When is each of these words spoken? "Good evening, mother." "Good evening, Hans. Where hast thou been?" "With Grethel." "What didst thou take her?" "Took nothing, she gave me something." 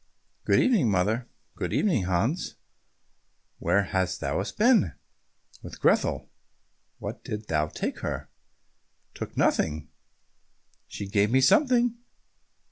"Good 0.45 0.59
evening, 0.59 0.89
mother." 0.89 1.27
"Good 1.55 1.73
evening, 1.73 2.05
Hans. 2.05 2.55
Where 3.59 3.83
hast 3.83 4.19
thou 4.19 4.43
been?" 4.57 4.93
"With 5.61 5.79
Grethel." 5.79 6.27
"What 6.97 7.23
didst 7.23 7.49
thou 7.49 7.67
take 7.67 7.99
her?" 7.99 8.27
"Took 9.13 9.37
nothing, 9.37 9.89
she 10.87 11.07
gave 11.07 11.29
me 11.29 11.39
something." 11.39 11.99